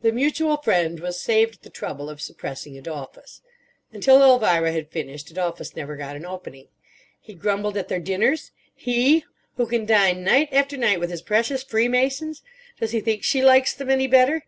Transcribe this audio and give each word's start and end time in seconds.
The 0.00 0.10
mutual 0.10 0.56
friend 0.56 1.00
was 1.00 1.20
saved 1.20 1.60
the 1.62 1.68
trouble 1.68 2.08
of 2.08 2.22
suppressing 2.22 2.78
Adolphus. 2.78 3.42
Until 3.92 4.22
Elvira 4.22 4.72
had 4.72 4.88
finished 4.88 5.30
Adolphus 5.30 5.76
never 5.76 5.96
got 5.98 6.16
an 6.16 6.24
opening. 6.24 6.68
He 7.20 7.34
grumbled 7.34 7.76
at 7.76 7.88
their 7.88 8.00
dinners. 8.00 8.52
He! 8.74 9.26
who 9.58 9.66
can 9.66 9.84
dine 9.84 10.24
night 10.24 10.48
after 10.50 10.78
night 10.78 10.98
with 10.98 11.10
his 11.10 11.20
precious 11.20 11.62
Freemasons. 11.62 12.40
Does 12.80 12.92
he 12.92 13.00
think 13.00 13.22
she 13.22 13.44
likes 13.44 13.74
them 13.74 13.90
any 13.90 14.06
better? 14.06 14.44